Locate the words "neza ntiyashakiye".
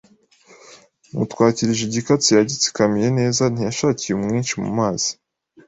3.19-4.13